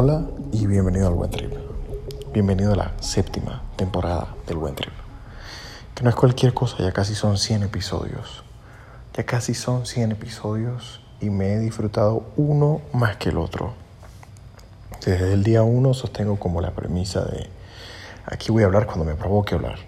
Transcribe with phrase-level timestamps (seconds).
[0.00, 0.22] Hola
[0.52, 1.52] y bienvenido al Buen Trip.
[2.32, 4.92] Bienvenido a la séptima temporada del Buen Trip.
[5.92, 8.44] Que no es cualquier cosa, ya casi son 100 episodios.
[9.14, 13.74] Ya casi son 100 episodios y me he disfrutado uno más que el otro.
[15.04, 17.50] Desde el día uno sostengo como la premisa de
[18.24, 19.80] aquí voy a hablar cuando me provoque hablar.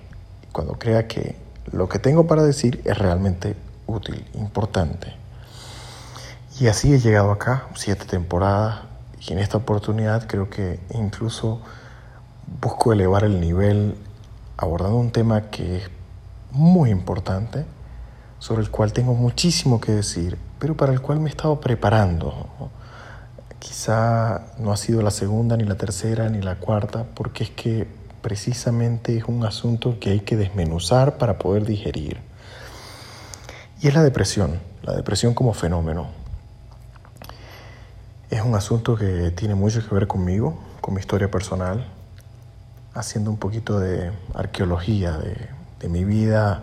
[0.50, 1.36] Cuando crea que
[1.70, 3.54] lo que tengo para decir es realmente
[3.86, 5.14] útil, importante.
[6.58, 8.89] Y así he llegado acá, siete temporadas,
[9.20, 11.60] y en esta oportunidad creo que incluso
[12.60, 13.96] busco elevar el nivel
[14.56, 15.90] abordando un tema que es
[16.50, 17.64] muy importante,
[18.38, 22.48] sobre el cual tengo muchísimo que decir, pero para el cual me he estado preparando.
[23.58, 27.86] Quizá no ha sido la segunda, ni la tercera, ni la cuarta, porque es que
[28.22, 32.20] precisamente es un asunto que hay que desmenuzar para poder digerir.
[33.80, 36.19] Y es la depresión, la depresión como fenómeno.
[38.30, 41.84] Es un asunto que tiene mucho que ver conmigo, con mi historia personal,
[42.94, 45.48] haciendo un poquito de arqueología de,
[45.80, 46.62] de mi vida.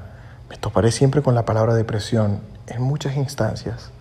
[0.49, 3.91] Me toparé siempre con la palabra depresión en muchas instancias.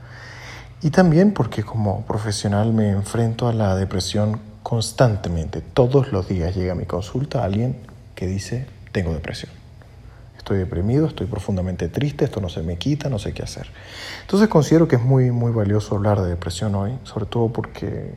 [0.80, 5.60] Y también porque como profesional me enfrento a la depresión constantemente.
[5.60, 7.78] Todos los días llega a mi consulta alguien
[8.14, 9.50] que dice, tengo depresión.
[10.46, 13.66] Estoy deprimido, estoy profundamente triste, esto no se me quita, no sé qué hacer.
[14.20, 18.14] Entonces considero que es muy, muy valioso hablar de depresión hoy, sobre todo porque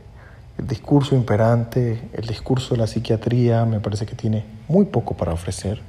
[0.56, 5.32] el discurso imperante, el discurso de la psiquiatría me parece que tiene muy poco para
[5.32, 5.82] ofrecer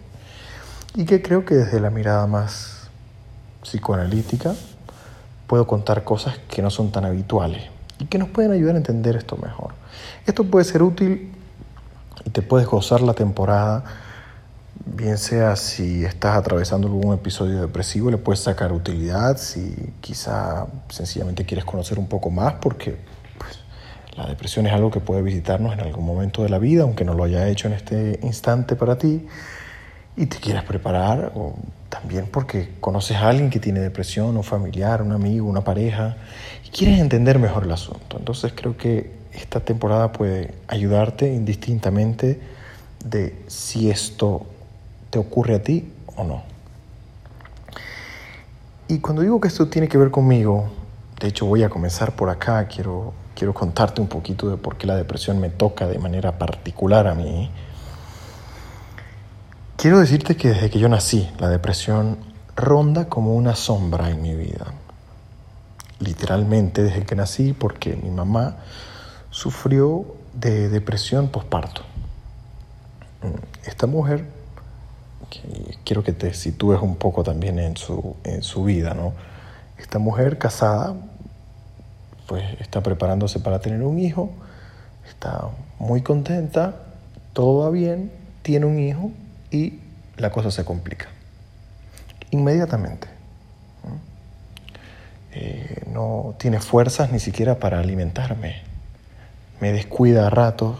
[0.95, 2.89] y que creo que desde la mirada más
[3.61, 4.55] psicoanalítica
[5.45, 7.69] puedo contar cosas que no son tan habituales
[7.99, 9.75] y que nos pueden ayudar a entender esto mejor.
[10.25, 11.31] Esto puede ser útil
[12.25, 13.83] y te puedes gozar la temporada,
[14.85, 21.45] bien sea si estás atravesando algún episodio depresivo, le puedes sacar utilidad, si quizá sencillamente
[21.45, 22.97] quieres conocer un poco más, porque
[23.37, 23.59] pues,
[24.15, 27.13] la depresión es algo que puede visitarnos en algún momento de la vida, aunque no
[27.13, 29.27] lo haya hecho en este instante para ti,
[30.17, 31.55] y te quieres preparar, o
[31.89, 36.17] también porque conoces a alguien que tiene depresión, un familiar, un amigo, una pareja,
[36.65, 38.17] y quieres entender mejor el asunto.
[38.17, 42.41] Entonces creo que esta temporada puede ayudarte indistintamente
[43.05, 44.45] de si esto
[45.11, 46.41] te ocurre a ti o no.
[48.87, 50.69] Y cuando digo que esto tiene que ver conmigo,
[51.19, 54.87] de hecho voy a comenzar por acá, quiero, quiero contarte un poquito de por qué
[54.87, 57.51] la depresión me toca de manera particular a mí.
[59.77, 62.17] Quiero decirte que desde que yo nací, la depresión
[62.55, 64.73] ronda como una sombra en mi vida.
[65.99, 68.57] Literalmente desde que nací, porque mi mamá
[69.29, 71.83] sufrió de depresión postparto.
[73.63, 74.40] Esta mujer,
[75.85, 79.13] quiero que te sitúes un poco también en su, en su vida, ¿no?
[79.77, 80.95] Esta mujer casada,
[82.27, 84.29] pues está preparándose para tener un hijo,
[85.07, 85.49] está
[85.79, 86.75] muy contenta,
[87.33, 88.11] todo va bien,
[88.41, 89.11] tiene un hijo
[89.49, 89.79] y
[90.17, 91.07] la cosa se complica.
[92.31, 93.07] Inmediatamente.
[95.33, 98.71] Eh, no tiene fuerzas ni siquiera para alimentarme
[99.61, 100.75] me descuida a ratos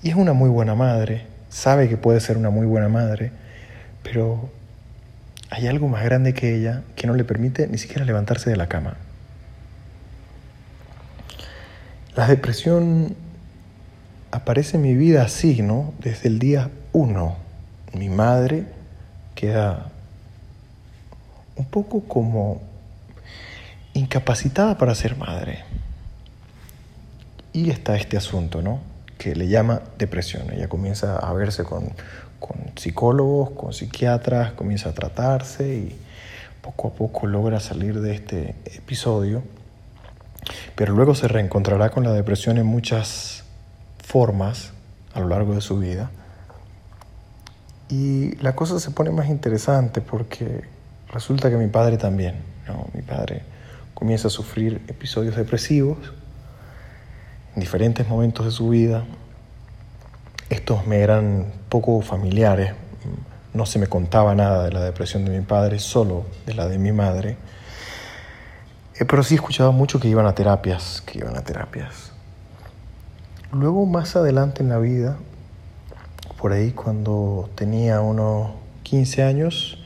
[0.00, 3.32] y es una muy buena madre, sabe que puede ser una muy buena madre,
[4.02, 4.50] pero
[5.50, 8.68] hay algo más grande que ella que no le permite ni siquiera levantarse de la
[8.68, 8.96] cama.
[12.16, 13.16] La depresión
[14.30, 15.94] aparece en mi vida así, ¿no?
[15.98, 17.36] Desde el día uno.
[17.94, 18.66] Mi madre
[19.34, 19.90] queda
[21.56, 22.60] un poco como
[23.94, 25.64] incapacitada para ser madre.
[27.52, 28.89] Y está este asunto, ¿no?
[29.20, 30.50] Que le llama depresión.
[30.50, 31.92] Ella comienza a verse con,
[32.38, 35.98] con psicólogos, con psiquiatras, comienza a tratarse y
[36.62, 39.42] poco a poco logra salir de este episodio.
[40.74, 43.44] Pero luego se reencontrará con la depresión en muchas
[44.02, 44.72] formas
[45.12, 46.10] a lo largo de su vida.
[47.90, 50.64] Y la cosa se pone más interesante porque
[51.12, 52.36] resulta que mi padre también,
[52.66, 52.86] ¿no?
[52.94, 53.42] Mi padre
[53.92, 55.98] comienza a sufrir episodios depresivos
[57.54, 59.04] en diferentes momentos de su vida.
[60.50, 62.72] Estos me eran poco familiares,
[63.54, 66.78] no se me contaba nada de la depresión de mi padre, solo de la de
[66.78, 67.36] mi madre.
[68.98, 72.12] Eh, pero sí escuchaba mucho que iban a terapias, que iban a terapias.
[73.52, 75.16] Luego más adelante en la vida,
[76.40, 78.50] por ahí cuando tenía unos
[78.82, 79.78] 15 años,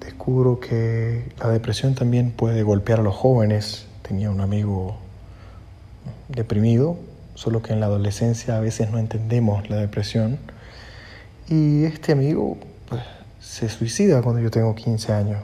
[0.00, 3.86] descubro que la depresión también puede golpear a los jóvenes.
[4.02, 4.96] Tenía un amigo
[6.28, 6.98] deprimido,
[7.34, 10.38] solo que en la adolescencia a veces no entendemos la depresión.
[11.48, 12.58] Y este amigo
[12.88, 13.02] pues,
[13.40, 15.42] se suicida cuando yo tengo 15 años.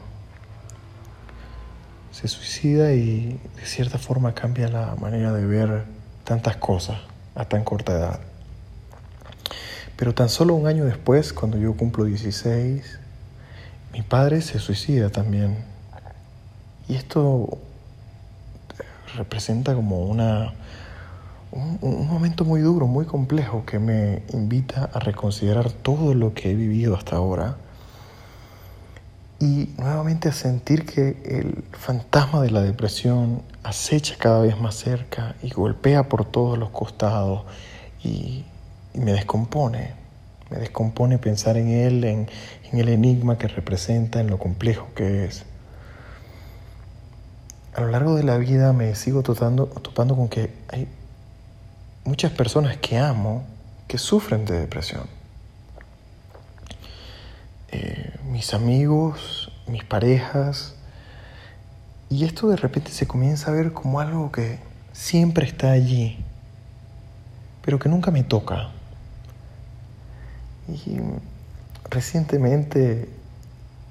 [2.13, 5.85] Se suicida y de cierta forma cambia la manera de ver
[6.25, 6.99] tantas cosas
[7.35, 8.21] a tan corta edad.
[9.97, 12.99] Pero tan solo un año después, cuando yo cumplo 16,
[13.93, 15.65] mi padre se suicida también.
[16.89, 17.59] Y esto
[19.17, 20.55] representa como una,
[21.53, 26.51] un, un, momento muy duro, muy complejo, que me invita a reconsiderar todo lo que
[26.51, 27.57] he vivido hasta ahora
[29.41, 35.35] y nuevamente a sentir que el fantasma de la depresión acecha cada vez más cerca
[35.43, 37.45] y golpea por todos los costados
[38.05, 38.45] y,
[38.93, 39.95] me descompone.
[40.51, 42.29] Me descompone pensar en él, en,
[42.71, 45.45] en el enigma que representa, en lo complejo que es.
[47.75, 50.89] A lo largo de la vida me sigo topando, topando con que hay
[52.05, 53.45] muchas personas que amo
[53.87, 55.07] que sufren de depresión.
[57.73, 60.75] Eh, mis amigos, mis parejas,
[62.09, 64.59] y esto de repente se comienza a ver como algo que
[64.93, 66.19] siempre está allí,
[67.63, 68.71] pero que nunca me toca.
[70.69, 70.99] Y
[71.89, 73.09] recientemente,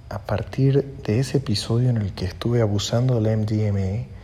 [0.09, 4.19] a partir de ese episodio en el que estuve abusando del MDMA,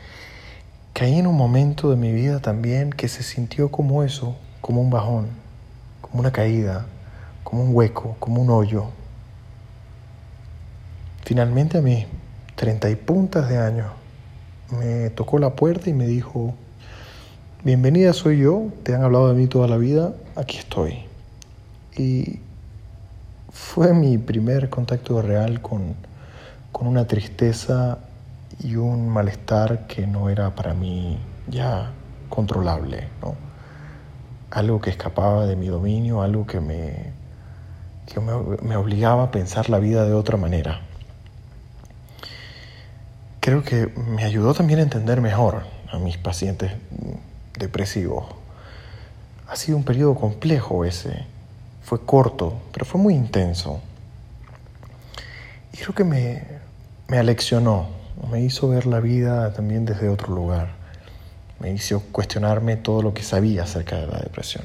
[0.95, 4.89] caí en un momento de mi vida también que se sintió como eso, como un
[4.89, 5.27] bajón,
[5.99, 6.85] como una caída,
[7.43, 8.85] como un hueco, como un hoyo.
[11.25, 12.05] Finalmente a mí
[12.55, 13.87] treinta y puntas de años,
[14.71, 16.55] me tocó la puerta y me dijo,
[17.65, 20.99] bienvenida soy yo, te han hablado de mí toda la vida, aquí estoy.
[21.97, 22.39] Y
[23.51, 25.93] fue mi primer contacto real con,
[26.71, 27.99] con una tristeza
[28.59, 31.91] y un malestar que no era para mí ya
[32.29, 33.35] controlable, ¿no?
[34.51, 37.11] algo que escapaba de mi dominio, algo que me,
[38.05, 40.81] que me, me obligaba a pensar la vida de otra manera
[43.45, 46.71] creo que me ayudó también a entender mejor a mis pacientes
[47.55, 48.25] depresivos.
[49.47, 51.27] Ha sido un periodo complejo ese.
[51.83, 53.81] Fue corto, pero fue muy intenso.
[55.71, 56.41] Y creo que me,
[57.07, 57.89] me aleccionó,
[58.31, 60.69] me hizo ver la vida también desde otro lugar.
[61.59, 64.63] Me hizo cuestionarme todo lo que sabía acerca de la depresión.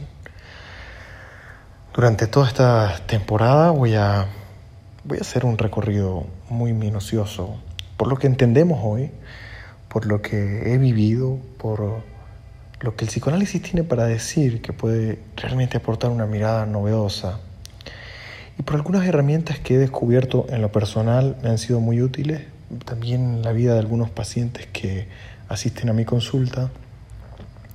[1.94, 4.26] Durante toda esta temporada voy a,
[5.04, 7.56] voy a hacer un recorrido muy minucioso
[7.96, 9.10] por lo que entendemos hoy,
[9.88, 12.02] por lo que he vivido, por
[12.80, 17.40] lo que el psicoanálisis tiene para decir que puede realmente aportar una mirada novedosa
[18.58, 22.42] y por algunas herramientas que he descubierto en lo personal me han sido muy útiles,
[22.84, 25.08] también la vida de algunos pacientes que
[25.48, 26.70] asisten a mi consulta,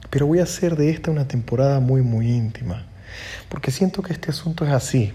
[0.09, 2.85] pero voy a hacer de esta una temporada muy muy íntima,
[3.49, 5.11] porque siento que este asunto es así,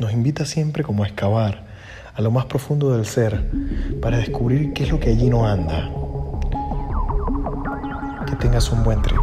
[0.00, 1.64] nos invita siempre como a excavar,
[2.14, 3.44] a lo más profundo del ser
[4.00, 5.90] para descubrir qué es lo que allí no anda.
[8.26, 9.20] Que tengas un buen trip.